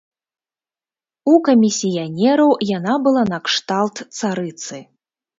[1.31, 4.81] У камісіянераў яна была накшталт царыцы.